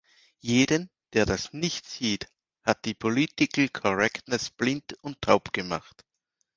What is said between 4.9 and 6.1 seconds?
und taub gemacht.